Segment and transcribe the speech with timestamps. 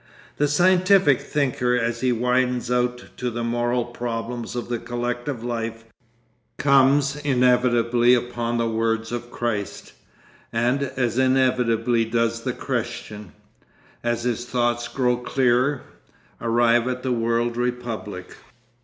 [0.37, 5.83] The scientific thinker as he widens out to the moral problems of the collective life,
[6.57, 9.93] comes inevitably upon the words of Christ,
[10.51, 13.33] and as inevitably does the Christian,
[14.03, 15.83] as his thought grows clearer,
[16.41, 18.35] arrive at the world republic.